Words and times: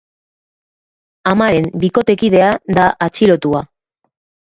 Amaren 1.33 1.69
bikotekidea 1.85 2.51
da 2.81 2.91
atxilotua. 3.11 3.65